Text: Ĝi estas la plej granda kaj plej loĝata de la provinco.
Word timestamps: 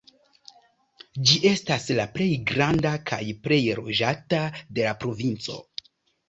Ĝi 1.31 1.35
estas 1.49 1.85
la 1.99 2.05
plej 2.15 2.27
granda 2.53 2.95
kaj 3.11 3.21
plej 3.45 3.61
loĝata 3.81 4.41
de 4.79 4.89
la 4.89 4.97
provinco. 5.05 5.61